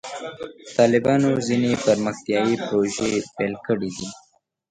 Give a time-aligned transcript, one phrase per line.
[0.77, 4.07] طالبانو ځینې پرمختیایي پروژې پیل کړې دي.